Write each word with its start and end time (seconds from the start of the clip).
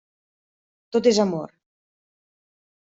Tot 0.97 1.11
és 1.13 1.21
amor. 1.27 1.55